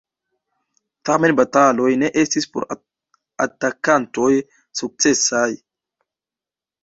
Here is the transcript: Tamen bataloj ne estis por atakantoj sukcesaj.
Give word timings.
Tamen 1.09 1.33
bataloj 1.39 1.89
ne 2.03 2.09
estis 2.21 2.47
por 2.55 2.65
atakantoj 3.45 4.29
sukcesaj. 4.81 5.45